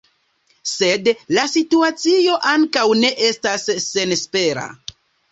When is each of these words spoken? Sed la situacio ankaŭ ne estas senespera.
Sed 0.69 1.09
la 1.37 1.43
situacio 1.51 2.37
ankaŭ 2.51 2.85
ne 3.01 3.11
estas 3.27 3.67
senespera. 3.83 4.65